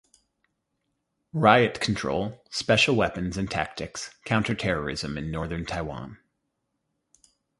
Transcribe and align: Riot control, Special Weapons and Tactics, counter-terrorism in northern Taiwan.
Riot 1.31 1.79
control, 1.79 2.43
Special 2.49 2.95
Weapons 2.95 3.37
and 3.37 3.51
Tactics, 3.51 4.09
counter-terrorism 4.25 5.15
in 5.15 5.29
northern 5.29 5.63
Taiwan. 5.63 6.17